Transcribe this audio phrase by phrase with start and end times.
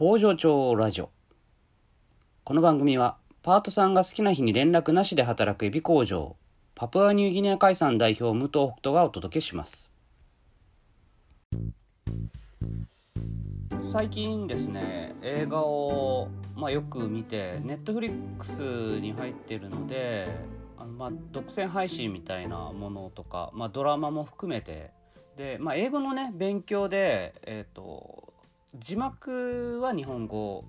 [0.00, 1.10] 工場長ラジオ。
[2.42, 6.36] この番組はパートさんが好きな日に連絡なしで働くエビ工場
[6.74, 9.90] パプアニューギニア海産代表武藤北斗がお届けします。
[13.92, 18.62] 最近ですね映画を、まあ、よく見てネットフリックス
[19.00, 20.28] に入ってるので
[20.78, 24.92] あの、まあ、独占配信みたいなものとか、まあ、ドラマも含めて。
[25.36, 28.29] で、まあ、英語のね勉強で、えーと、
[28.78, 30.64] 字幕は日本語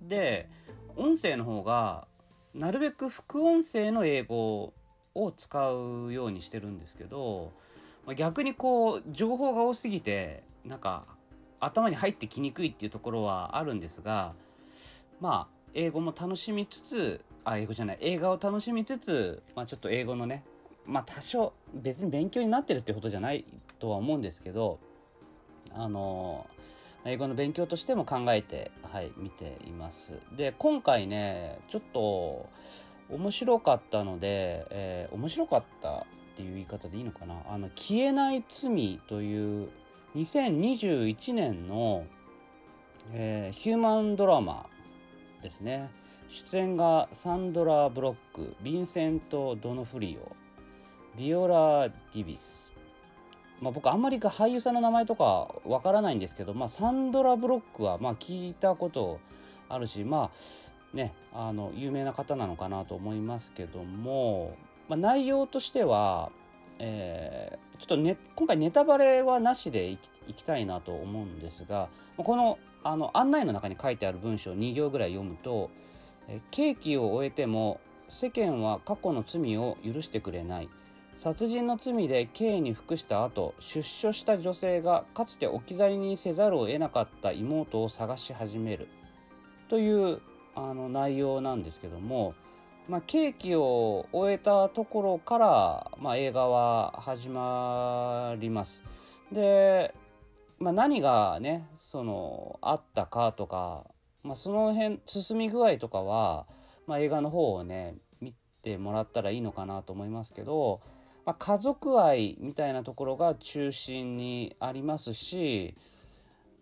[0.00, 0.48] で
[0.96, 2.06] 音声の方が
[2.54, 4.72] なるべく副音声の英語
[5.14, 7.52] を使うようにしてるんですけど
[8.16, 11.04] 逆にこう情報が多すぎてなんか
[11.60, 14.32] 頭に入ってきにくいっていうところはあるんですが
[15.20, 20.44] まあ英語も楽しみつつあ英語じゃない映画を楽しみつつ、まあ、ちょっと英語のね
[20.86, 23.44] まあ多少別に勉強になってるってことじゃない
[23.78, 24.78] とは思うんですけど
[25.74, 26.46] あの
[27.04, 30.12] 英語の勉強としても考えてはい見ています。
[30.36, 32.48] で今回ねちょっと
[33.10, 36.04] 面白かったので、えー、面白かったっ
[36.36, 37.34] ていう言い方でいいのかな？
[37.50, 39.68] あの消えない罪という
[40.14, 42.06] 2021年の、
[43.12, 44.66] えー、ヒューマンドラマ
[45.42, 45.90] ですね。
[46.30, 50.34] 出演がサンドラ・ブロックヴィンセント・ドノフリオ
[51.18, 52.71] ビオラ・ディビス、
[53.62, 59.20] まあ、僕あんまり俳優さんの名前とかわからないんですけど、まあ、サンドラ・ブロックはまあ聞いたこと
[59.68, 60.30] あるしま
[60.92, 64.56] あねあの有名な方なのかなと思いますけども、
[64.88, 66.30] まあ、内容としては、
[66.80, 75.70] えー、ちょっと、ね、今回ネタバレはなしでいきいきたいなと思うんですがこのあの案内の中に書いてある文章を2行ぐらい読むと
[76.50, 80.68] 「刑期を終えても世間は過去の罪を許してくれない」
[81.22, 88.88] 殺人の罪で刑に服した後出所した女性がかつて置き去りにせざるを得なかった妹を探し始める
[89.68, 90.20] という
[90.56, 92.34] あの内容なんですけども、
[92.88, 98.82] まあ、刑期を終えたところから、まあ、映画は始まります。
[99.30, 99.94] で、
[100.58, 103.86] まあ、何がねそのあったかとか、
[104.24, 106.48] まあ、その辺進み具合とかは、
[106.88, 110.80] まあ、映画の方をね見てもらったらいいのかなと思いますけど
[111.24, 115.74] まあ、家族愛みたいなところが中心にありますし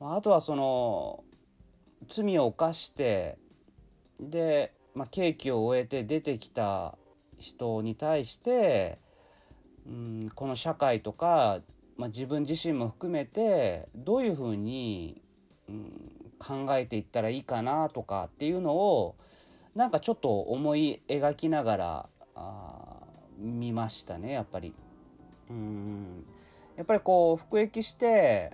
[0.00, 1.24] あとはその
[2.08, 3.38] 罪を犯して
[4.18, 6.96] で、まあ、刑期を終えて出てきた
[7.38, 8.98] 人に対して、
[9.86, 11.60] うん、この社会とか、
[11.96, 15.22] まあ、自分自身も含めてどういうふうに、
[15.68, 15.92] うん、
[16.38, 19.16] 考えていったらいいかなとかっていうのを
[19.74, 22.08] なんかちょっと思い描きながら
[23.40, 24.74] 見ましたねやっぱり。
[25.48, 26.24] うん。
[26.76, 28.52] やっぱりこう服役して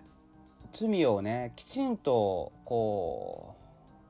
[0.72, 3.54] 罪をねきちんとこ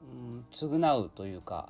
[0.03, 1.69] う、うん、償うというか、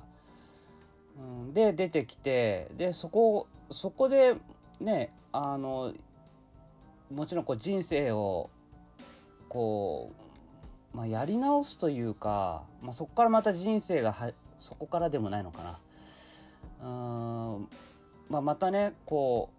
[1.19, 4.35] うん、で出てきてでそこそこで
[4.79, 5.93] ねあの
[7.13, 8.49] もちろんこう人生を
[9.49, 10.11] こ
[10.93, 15.79] う、まあ、やり直すというか、まあ、そこからまた人生がはそこからでもないのかな。
[16.83, 16.89] う
[17.61, 17.67] ん
[18.29, 19.49] まあ、またねこ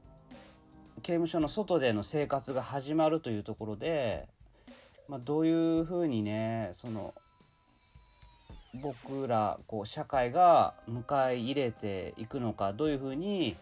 [0.96, 4.26] う刑務所の外での生活が始まるというところで、
[5.08, 7.14] まあ、どういうふうにねその
[8.74, 13.56] 僕らこう社会が迎え入れていくのかどういうふうに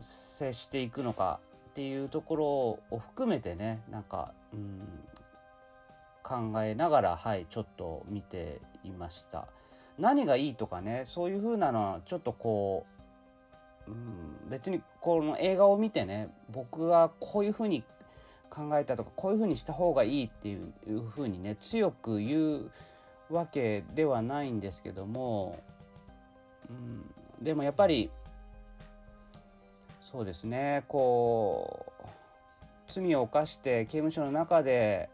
[0.00, 1.40] 接していくのか
[1.70, 4.80] っていうところを含めてねなんか、うん、
[6.22, 9.46] 考えながらはいちょっと見ていました。
[9.98, 12.97] 何がいいとかねそういうふうなのはちょっとこう
[13.88, 17.82] うん、別にこの映画を見てね僕がこういうふうに
[18.50, 22.70] 考えたとかこういうふうにした方がいいっていうふうにね強く言う
[23.30, 25.62] わけではないんですけども、
[26.68, 28.10] うん、でもやっぱり
[30.00, 32.08] そうですねこう
[32.88, 35.10] 罪を犯して刑務所の中で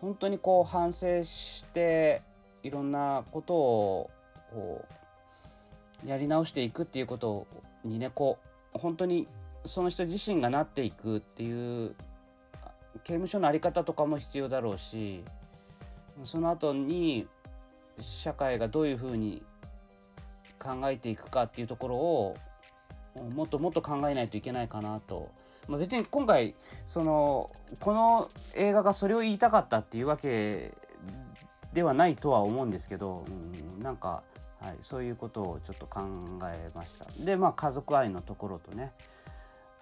[0.00, 2.22] 本当にこう反省して
[2.62, 4.10] いろんなことを
[4.52, 4.84] こ
[6.04, 7.46] うやり直していくっていうことを
[7.88, 8.38] にねこ
[8.74, 9.26] う本当に
[9.64, 11.94] その人自身がなっていくっていう
[13.04, 15.22] 刑務所の在り方とかも必要だろうし
[16.24, 17.26] その後に
[17.98, 19.42] 社会がどういうふうに
[20.58, 22.34] 考えていくかっていうところを
[23.34, 25.30] もっともっと考えないといけないかなと。
[25.68, 26.54] まあ、別に今回
[26.88, 27.50] その
[27.80, 30.72] この映画がそれを言いたかったっていうわけ
[31.74, 34.22] ではないとは思うんですけど、うん、なんか
[34.60, 36.00] はい、そういうことをちょっと考
[36.52, 37.06] えました。
[37.24, 38.92] でまあ家族愛のところとね。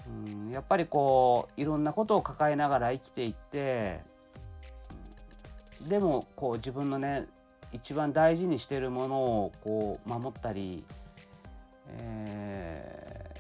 [0.09, 4.01] うんやっぱりこういろんなことを抱えながら生きていって
[5.89, 7.27] でもこう自分のね
[7.73, 10.85] 一番大事にしてるものをこう守ったり、
[11.89, 13.35] え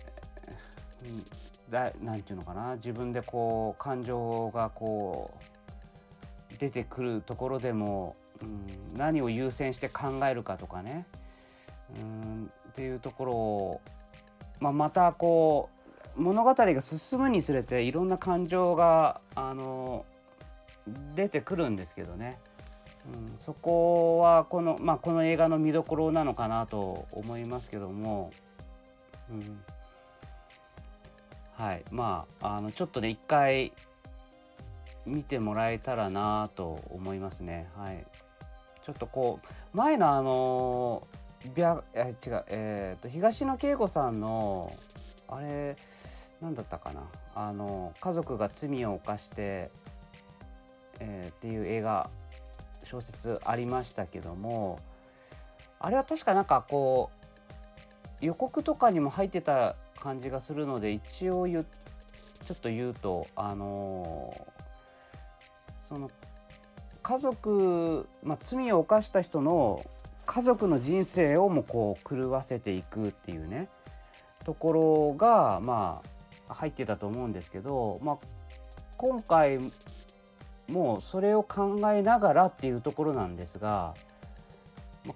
[1.68, 2.74] ー、だなんていうのかな。
[2.76, 5.30] 自分でこう感情がこ
[6.52, 11.06] う出てくるところでも、うん、何を優先して考えるかとかね、
[11.94, 13.80] うん、っていうところを、
[14.60, 15.70] まあ、またこ
[16.16, 20.04] う物語が進むにつれていろんな感情があの
[21.14, 22.38] 出てくるんですけどね。
[23.12, 28.32] うん、そこはこの,、まあ、この映画の見どころなのかなと思いますけども、
[29.30, 29.60] うん、
[31.54, 33.72] はいまああのちょっとね一回
[35.06, 37.68] 見てもらえたらなと思いますね。
[37.76, 38.04] はい、
[38.84, 41.06] ちょっとこう前のあの
[41.54, 44.72] びゃえ違う、えーと、東野圭吾さんの
[45.28, 45.76] あれ
[46.40, 47.02] 何だったかな。
[47.34, 49.70] あの家族が罪を犯して、
[51.00, 52.08] えー、っていう映画
[52.82, 54.78] 小説ありましたけども
[55.78, 57.10] あれは確かなんかこ
[58.22, 66.10] う予告とかにも入ってた感じがするので一応言ちょっと言うとあのー、その
[67.02, 69.84] 家族、まあ、罪を犯した人の
[70.26, 73.68] 家族の人生をもこう狂わせていくっていうね
[74.44, 76.02] ところがま
[76.48, 78.18] あ入ってたと思うんですけど、まあ、
[78.96, 79.58] 今回
[80.68, 83.94] もうそれを考えながらっていうところなんですが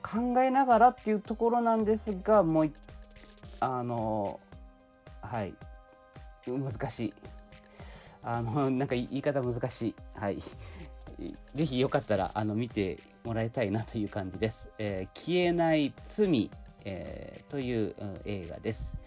[0.03, 2.73] 考えながらっていうところなんですがもう
[3.59, 4.41] あの
[5.21, 5.55] はい
[6.47, 7.15] 難しい。
[8.23, 9.95] あのなんか言い方難しい。
[10.15, 10.39] はい。
[11.55, 14.71] ぜひよかったらあの見てもらいたいなという感じです。
[14.79, 16.51] えー、消えない罪、
[16.85, 19.05] えー、という、うん、映画です。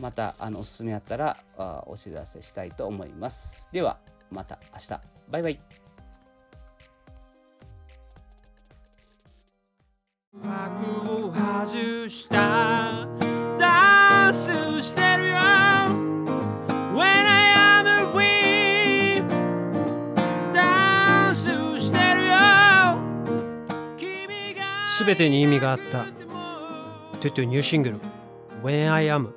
[0.00, 3.68] またあのおすすめあったらあお知らせしたいと思います。
[3.72, 3.98] では
[4.30, 4.88] また明日
[5.30, 5.58] バイバイ
[10.42, 12.83] 幕を外した
[25.06, 26.04] 全てに意味があった。
[27.20, 28.00] トゥトゥニューシングル
[28.62, 29.28] When I am